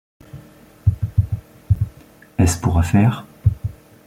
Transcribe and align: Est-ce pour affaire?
Est-ce 2.39 2.59
pour 2.59 2.79
affaire? 2.79 3.23